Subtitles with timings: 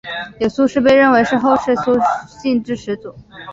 [0.39, 1.93] 有苏氏被认为是后世苏
[2.41, 3.13] 姓之始祖。